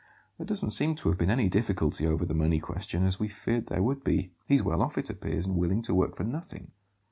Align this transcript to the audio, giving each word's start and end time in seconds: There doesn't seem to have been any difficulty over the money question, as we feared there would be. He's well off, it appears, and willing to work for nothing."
There 0.39 0.47
doesn't 0.47 0.71
seem 0.71 0.95
to 0.95 1.09
have 1.09 1.19
been 1.19 1.29
any 1.29 1.47
difficulty 1.47 2.07
over 2.07 2.25
the 2.25 2.33
money 2.33 2.57
question, 2.59 3.05
as 3.05 3.19
we 3.19 3.27
feared 3.27 3.67
there 3.67 3.83
would 3.83 4.03
be. 4.03 4.31
He's 4.47 4.63
well 4.63 4.81
off, 4.81 4.97
it 4.97 5.11
appears, 5.11 5.45
and 5.45 5.55
willing 5.57 5.83
to 5.83 5.93
work 5.93 6.15
for 6.15 6.23
nothing." 6.23 6.71